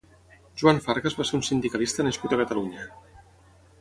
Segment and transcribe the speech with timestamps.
[0.61, 2.89] Joan Fargas va ser un sindicalista nascut a Catalunya.